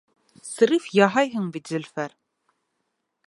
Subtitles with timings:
[0.51, 2.17] Срыв яһайһың бит, Зөлфәр!